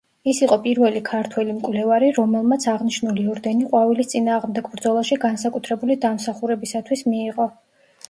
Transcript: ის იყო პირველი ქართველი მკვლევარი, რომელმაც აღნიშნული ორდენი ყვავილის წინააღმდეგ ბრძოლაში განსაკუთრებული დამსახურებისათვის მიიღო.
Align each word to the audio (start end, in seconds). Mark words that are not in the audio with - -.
ის 0.31 0.37
იყო 0.43 0.55
პირველი 0.61 1.01
ქართველი 1.09 1.53
მკვლევარი, 1.57 2.09
რომელმაც 2.15 2.65
აღნიშნული 2.73 3.27
ორდენი 3.35 3.69
ყვავილის 3.69 4.11
წინააღმდეგ 4.17 4.73
ბრძოლაში 4.75 5.21
განსაკუთრებული 5.29 6.03
დამსახურებისათვის 6.11 7.11
მიიღო. 7.15 7.53